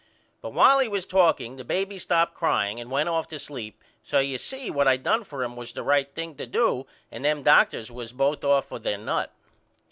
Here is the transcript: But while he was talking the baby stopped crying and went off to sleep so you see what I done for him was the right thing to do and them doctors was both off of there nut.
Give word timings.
But 0.41 0.53
while 0.53 0.79
he 0.79 0.87
was 0.87 1.05
talking 1.05 1.57
the 1.57 1.63
baby 1.63 1.99
stopped 1.99 2.33
crying 2.33 2.79
and 2.79 2.89
went 2.89 3.07
off 3.07 3.27
to 3.27 3.37
sleep 3.37 3.83
so 4.01 4.17
you 4.17 4.39
see 4.39 4.71
what 4.71 4.87
I 4.87 4.97
done 4.97 5.23
for 5.23 5.43
him 5.43 5.55
was 5.55 5.73
the 5.73 5.83
right 5.83 6.11
thing 6.11 6.33
to 6.37 6.47
do 6.47 6.87
and 7.11 7.23
them 7.23 7.43
doctors 7.43 7.91
was 7.91 8.11
both 8.11 8.43
off 8.43 8.71
of 8.71 8.81
there 8.81 8.97
nut. 8.97 9.31